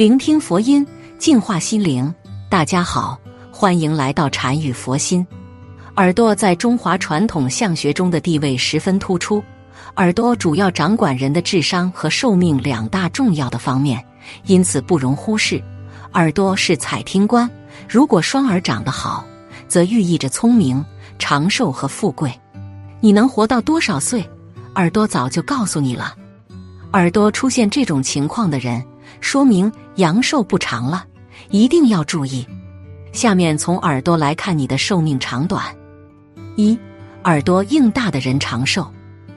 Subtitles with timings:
[0.00, 0.86] 聆听佛音，
[1.18, 2.14] 净化心灵。
[2.48, 3.20] 大家好，
[3.52, 5.26] 欢迎来到禅语佛心。
[5.96, 9.44] 耳朵在中华传统相学中的地位十分突出，
[9.96, 14.02] 耳朵主要掌管人的智商和寿命两大重要的方面，
[14.46, 15.62] 因此不容忽视。
[16.14, 17.46] 耳朵是采听官，
[17.86, 19.22] 如果双耳长得好，
[19.68, 20.82] 则寓意着聪明、
[21.18, 22.32] 长寿和富贵。
[23.00, 24.26] 你能活到多少岁？
[24.76, 26.14] 耳朵早就告诉你了。
[26.94, 28.82] 耳朵出现这种情况的人，
[29.20, 31.04] 说明阳寿不长了，
[31.50, 32.46] 一定要注意。
[33.12, 35.64] 下面从耳朵来看你的寿命长短。
[36.56, 36.78] 一、
[37.24, 38.90] 耳朵硬大的人长寿。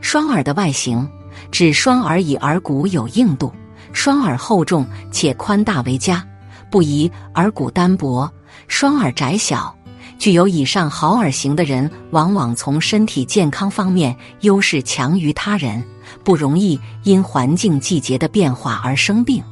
[0.00, 1.06] 双耳的外形
[1.50, 3.52] 指双耳以耳骨有硬度，
[3.92, 6.26] 双耳厚重且宽大为佳，
[6.70, 8.30] 不宜耳骨单薄、
[8.66, 9.74] 双耳窄小。
[10.18, 15.82] 具有以上好耳型的人，往往从身体健康方面优势强于他人，
[16.24, 19.42] 不容易因环境季节的变化而生病，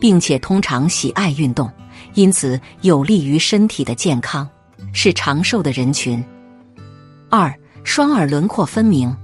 [0.00, 1.70] 并且通常喜爱运动，
[2.14, 4.48] 因此有利于身体的健康，
[4.92, 6.22] 是长寿的人群。
[7.30, 9.14] 二、双耳轮廓分明。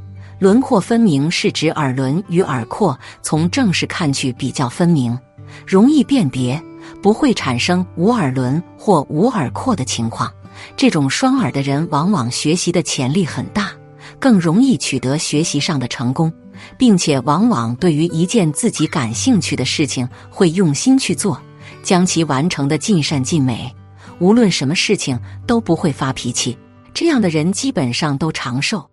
[0.41, 5.17] 轮廓分明是指耳轮与耳廓从正视看去比较分明，
[5.65, 6.61] 容易辨别，
[7.01, 10.31] 不会产生无耳轮或无耳廓的情况。
[10.77, 13.71] 这种双耳的人，往往学习的潜力很大，
[14.19, 16.31] 更容易取得学习上的成功，
[16.77, 21.41] 并且往往对于一件自己感兴趣的事情会用心去做，
[21.83, 23.75] 将其完成的尽善尽美。
[24.19, 26.57] 无论什么事情都不会发脾气，
[26.93, 28.89] 这样的人基本上都长寿。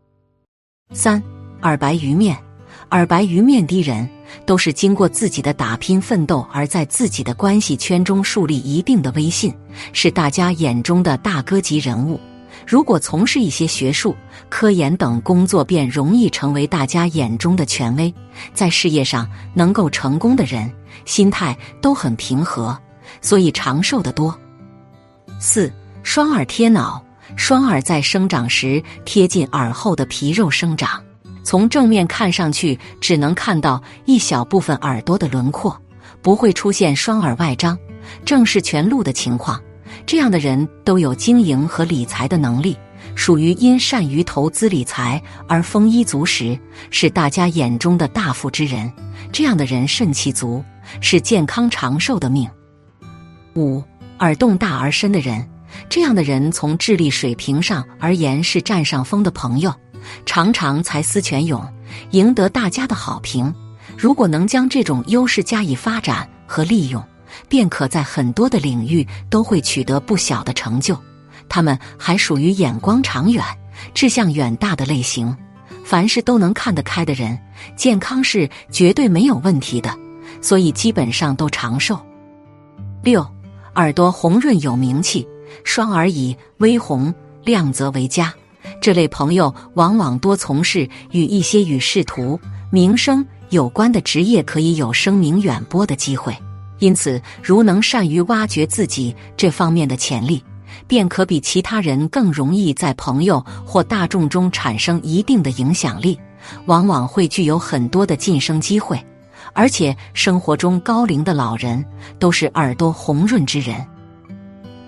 [0.94, 1.22] 三
[1.61, 2.38] 耳白鱼面，
[2.89, 4.09] 耳白鱼面的人
[4.45, 9.53] 都是经过自己的打拼奋斗，而在自己的关系圈中树立一定的威信。
[9.94, 12.19] 是大家眼中的大哥级人物。
[12.67, 14.16] 如果从事一些学术、
[14.49, 18.13] 科研等工作，便容易成为大家眼中的权威。
[18.53, 20.71] 在事业上能够成功的人，
[21.05, 22.77] 心态都很平和，
[23.21, 24.38] 所以长寿的多。
[25.39, 25.71] 四
[26.03, 27.03] 双耳贴脑，
[27.36, 31.02] 双耳在生长时贴近耳后的皮肉生长，
[31.43, 35.76] 从正面看上去只能看到一小部分耳朵的轮廓，
[36.21, 37.77] 不会出现双耳外张。
[38.26, 39.61] 正是全露的情况，
[40.05, 42.77] 这样的人都有经营和理财的能力，
[43.15, 46.57] 属于因善于投资理财而丰衣足食，
[46.89, 48.91] 是大家眼中的大富之人。
[49.31, 50.63] 这样的人肾气足，
[50.99, 52.49] 是健康长寿的命。
[53.55, 53.83] 五
[54.19, 55.47] 耳洞大而深的人，
[55.89, 59.73] 这样的人从智力水平上而言是占上风的朋友，
[60.25, 61.65] 常常才思泉涌，
[62.11, 63.53] 赢得大家的好评。
[63.97, 67.03] 如果能将这种优势加以发展和利用。
[67.47, 70.97] 便可在很多的领域都会取得不小的成就。
[71.49, 73.43] 他们还属于眼光长远、
[73.93, 75.36] 志向远大的类型，
[75.83, 77.37] 凡事都能看得开的人，
[77.75, 79.93] 健康是绝对没有问题的，
[80.41, 81.99] 所以基本上都长寿。
[83.03, 83.25] 六，
[83.75, 85.27] 耳朵红润有名气，
[85.64, 88.33] 双耳以微红亮泽为佳。
[88.80, 92.39] 这类朋友往往多从事与一些与仕途、
[92.70, 96.33] 名声有关的职业，可以有声名远播的机会。
[96.81, 100.43] 因此，如能善于挖掘自己这方面的潜力，
[100.87, 106.20] 便可比其他人更容易在朋友或大众中产生一定的影响力，
[106.65, 108.99] 往往会具有很多的晋升机会。
[109.53, 111.86] 而且，生活中高龄的老人
[112.17, 113.86] 都是耳朵红润之人。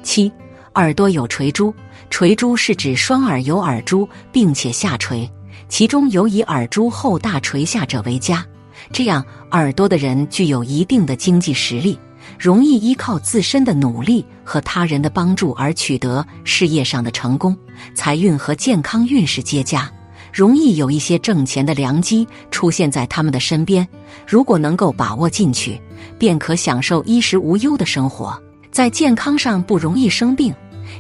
[0.02, 0.32] 七，
[0.74, 1.72] 耳朵有垂珠，
[2.10, 5.30] 垂珠是指双耳有耳珠，并且下垂，
[5.70, 8.44] 其中有以耳珠厚大垂下者为佳。
[8.92, 11.98] 这样，耳朵的人具有一定的经济实力，
[12.40, 17.58] 容易依靠自身的努力和他人的帮助而取得事业上的成功，
[17.96, 19.92] 财运和健康运势皆佳，
[20.32, 23.88] 容易有一些挣钱的良机出现在他们的身边。
[24.28, 25.80] 如果能够把握进去，
[26.20, 28.40] 便可享受衣食无忧的生活，
[28.72, 30.54] 在健康上不容易生病，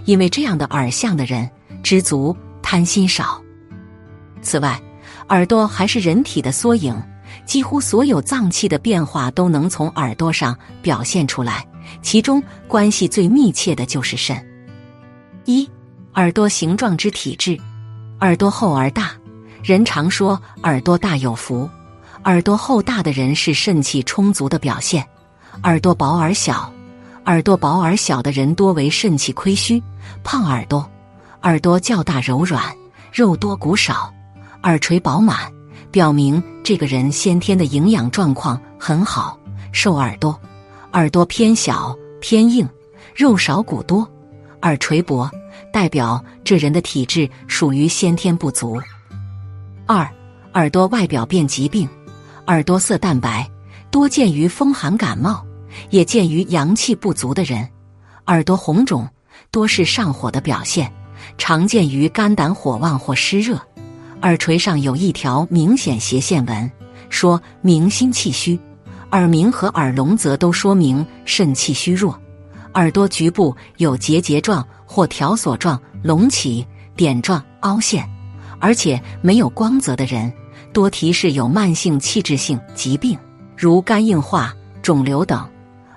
[0.06, 1.50] 因为这样的耳相的人
[1.84, 3.42] 知足、贪心少。
[4.42, 4.82] 此外，
[5.30, 6.96] 耳朵还是人体的缩影。
[7.46, 11.66] 几乎所有脏器的变化都能从耳朵上表现出来，
[12.02, 14.36] 其中关系最密切的就是肾。
[15.46, 15.70] 一、
[16.16, 17.58] 耳朵形状之体质，
[18.22, 19.12] 耳朵厚而大，
[19.62, 21.70] 人常说耳朵大有福，
[22.24, 25.04] 耳朵厚大的人是肾气充足的表现；
[25.64, 26.72] 耳朵薄而小，
[27.26, 29.84] 耳朵薄而小的人多为肾气亏虚，
[30.24, 30.82] 胖耳朵；
[31.42, 32.64] 耳朵较大柔软，
[33.12, 34.14] 肉多骨少，
[34.64, 35.52] 耳垂饱满。
[35.94, 39.38] 表明这个人先天的营养状况很好，
[39.72, 40.36] 瘦耳朵，
[40.94, 42.68] 耳朵偏小偏硬，
[43.16, 44.10] 肉少骨多，
[44.64, 45.30] 耳垂薄，
[45.72, 48.82] 代表这人的体质属于先天不足。
[49.86, 50.10] 二，
[50.56, 51.88] 耳朵外表变疾病，
[52.48, 53.48] 耳朵色淡白，
[53.92, 55.46] 多见于风寒感冒，
[55.92, 57.70] 也见于阳气不足的人。
[58.26, 59.08] 耳朵红肿
[59.52, 60.92] 多是上火的表现，
[61.38, 63.62] 常见于肝胆火旺或湿热。
[64.24, 66.72] 耳垂上有一条明显斜线纹，
[67.10, 68.58] 说明心气虚；
[69.12, 72.18] 耳鸣和耳聋则都说明肾气虚弱。
[72.76, 76.66] 耳朵局部有结节状或条索状隆起、
[76.96, 78.10] 点状凹陷，
[78.60, 80.32] 而且没有光泽的人，
[80.72, 83.20] 多提示有慢性器质性疾病，
[83.58, 85.46] 如肝硬化、肿瘤等。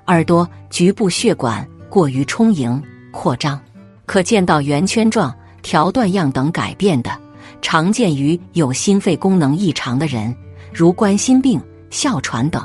[0.09, 2.83] 耳朵局部血管过于充盈、
[3.13, 3.61] 扩张，
[4.05, 5.33] 可见到圆圈状、
[5.63, 7.26] 条段样等改变的。
[7.61, 10.35] 常见于有心肺功能异常的人，
[10.73, 11.61] 如冠心病、
[11.91, 12.63] 哮喘等。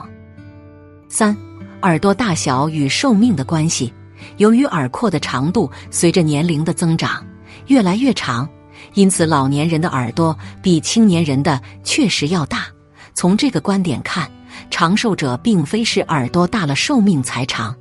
[1.10, 1.36] 三、
[1.81, 3.94] 耳朵大小与寿命的关系。
[4.38, 7.25] 由于耳廓的长度随着年龄的增长
[7.66, 8.48] 越来越长，
[8.94, 12.68] 因此老年人的耳朵比青年人的确实要大。
[13.16, 14.30] 从这个观点看，
[14.69, 17.75] 长寿者并非是耳朵大了寿命才长，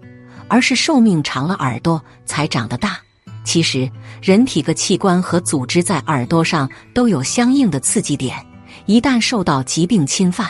[0.48, 2.98] 而是寿命长了耳朵才长得大。
[3.50, 3.90] 其实，
[4.22, 8.36] 人体各器官和组织在耳朵上都有相应的刺激点，
[8.86, 10.48] 一旦受到疾病侵犯，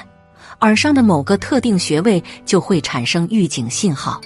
[0.61, 4.21] 耳上的某个特定穴位就会产生预警信号。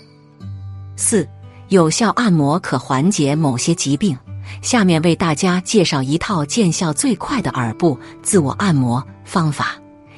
[0.97, 1.25] 四、
[1.69, 4.19] 有效按摩可缓解某些疾病。
[4.61, 9.77] 下面为大家介绍一套见效最快的耳部自我按摩方法：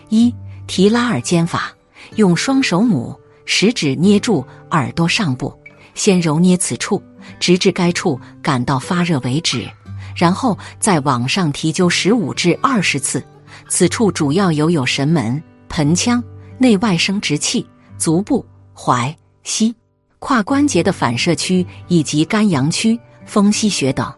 [0.08, 0.34] 一、
[0.66, 1.70] 提拉耳尖法，
[2.14, 3.14] 用双手拇、
[3.44, 5.54] 食指捏住耳朵上部，
[5.96, 7.02] 先揉捏此处。
[7.40, 9.68] 直至该处感到发热为止，
[10.14, 13.20] 然后再往上提灸十五至二十次。
[13.68, 16.22] 此处主要有有神门、盆腔、
[16.56, 17.66] 内外生殖器、
[17.98, 18.46] 足部、
[18.76, 19.12] 踝、
[19.42, 19.74] 膝、
[20.20, 24.12] 胯关节的反射区以及肝阳区、风息穴等。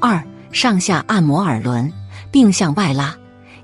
[0.00, 1.92] 二、上下按摩耳轮，
[2.30, 3.14] 并向外拉，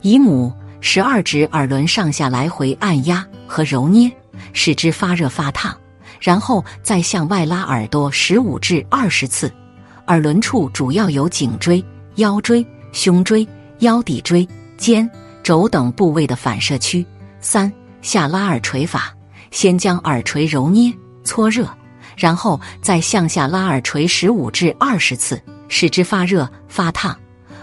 [0.03, 4.12] 以拇、十二指耳轮上下来回按压和揉捏，
[4.53, 5.75] 使之发热发烫。
[6.23, 9.53] 然后再向外拉耳朵十五至二十次，
[10.07, 11.85] 耳轮处主要有颈椎、
[12.15, 13.47] 腰椎、胸椎、
[13.81, 14.47] 腰底椎、
[14.79, 15.11] 肩、
[15.43, 17.05] 肘等部位的反射区。
[17.41, 17.71] 三
[18.03, 19.13] 下拉耳垂法，
[19.51, 21.69] 先将耳垂揉捏搓热，
[22.17, 27.19] 然后再向下拉耳垂十五至二十次，使之发热发烫。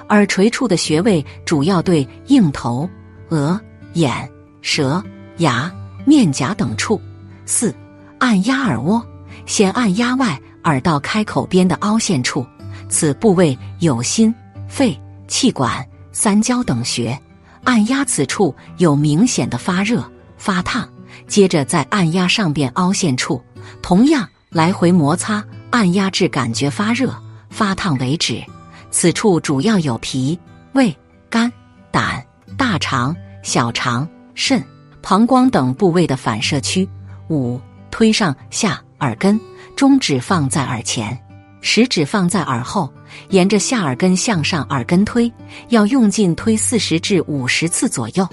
[0.09, 2.89] 耳垂处的穴位主要对应头、
[3.29, 3.57] 额、
[3.93, 4.29] 眼、
[4.61, 5.01] 舌、
[5.37, 5.71] 牙、
[6.05, 6.99] 面颊等处。
[7.45, 7.73] 四。
[8.19, 9.03] 按压耳蜗，
[9.45, 12.45] 先按压外耳道开口边的凹陷处，
[12.87, 14.33] 此部位有心、
[14.67, 17.19] 肺、气管、三焦等穴。
[17.63, 20.03] 按压此处有明显的发热、
[20.37, 20.87] 发烫，
[21.27, 23.41] 接着再按压上边凹陷处，
[23.81, 27.13] 同样来回摩擦，按压至感觉发热、
[27.49, 28.43] 发烫为止。
[28.91, 30.39] 此处主要有脾、
[30.73, 30.95] 胃、
[31.29, 31.51] 肝、
[31.91, 32.23] 胆、
[32.57, 34.63] 大肠、小肠、肾、
[35.01, 36.87] 膀胱等部位的反射区。
[37.29, 37.59] 五。
[37.91, 39.39] 推上下耳根，
[39.75, 41.17] 中指放在耳前，
[41.61, 42.91] 食指放在耳后，
[43.29, 45.31] 沿着下耳根向上耳根推，
[45.69, 48.27] 要用劲推四十至五十次左右。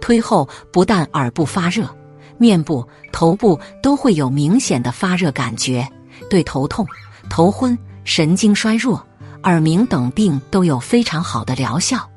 [0.00, 1.88] 推后不但耳部发热，
[2.36, 5.86] 面部、头部都会有明显的发热感觉，
[6.30, 6.86] 对头痛、
[7.28, 9.04] 头昏、神经衰弱、
[9.42, 12.08] 耳鸣等病都有非常好的疗效，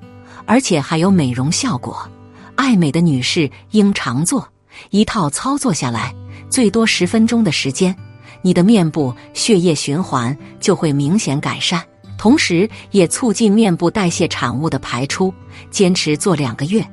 [0.46, 2.08] 而且还有美容效果。
[2.56, 4.48] 爱美的女士应常做，
[4.92, 6.14] 一套操作下来。
[6.52, 7.96] 最多十分钟的时间，
[8.42, 11.82] 你的面部血液循环就会明显改善，
[12.18, 15.34] 同时也促进面部代谢产物的排出。
[15.70, 16.86] 坚持做两个月，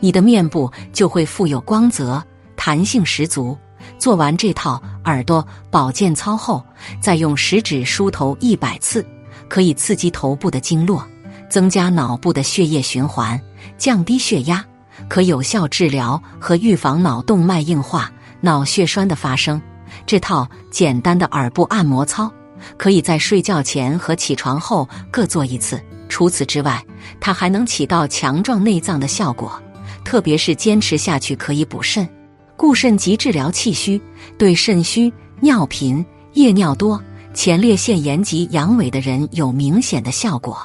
[0.00, 2.22] 你的面部就会富有光泽、
[2.56, 3.56] 弹性十足。
[3.98, 6.62] 做完这套耳朵保健操后，
[7.00, 9.02] 再用食指梳头一百次，
[9.48, 11.02] 可以刺激头部的经络，
[11.48, 13.40] 增加脑部的血液循环，
[13.78, 14.62] 降低血压，
[15.08, 18.12] 可有效治疗和预防脑动脉硬化。
[18.46, 19.60] 脑血栓的发生，
[20.06, 22.32] 这套简单的耳部按摩操，
[22.76, 25.82] 可以在睡觉前和起床后各做一次。
[26.08, 26.80] 除此之外，
[27.20, 29.60] 它还能起到强壮内脏的效果，
[30.04, 32.08] 特别是坚持下去可以补肾、
[32.56, 34.00] 固肾及治疗气虚，
[34.38, 37.02] 对肾虚、尿频、夜尿多、
[37.34, 40.56] 前列腺炎及阳痿的人有明显的效果，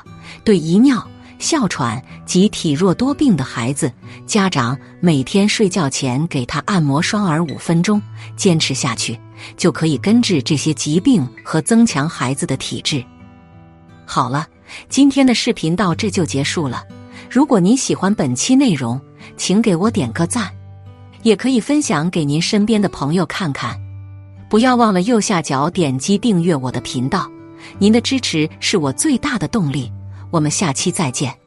[0.44, 1.04] 对遗尿。
[1.42, 3.92] 哮喘及体弱多病的孩子，
[4.26, 8.02] 家长每天睡觉前给他按摩双耳五分钟，
[8.38, 9.20] 坚持下去
[9.58, 13.04] 就可以根治这些疾病和增强孩子的体质。
[14.06, 14.48] 好了，
[14.88, 16.84] 今天的视频到这就结束了。
[17.30, 19.02] 如果您喜欢本期内容，
[19.36, 20.52] 请给我点个赞，
[21.24, 23.76] 也可以分享给您身边的朋友看看。
[24.50, 27.28] 不要忘了右下角点击订阅我的频道，
[27.80, 29.92] 您的支持是我最大的动力。
[30.32, 31.41] 我们下期再见。